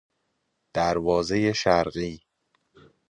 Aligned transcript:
دروازهی 0.73 1.53
شرقی 1.53 2.21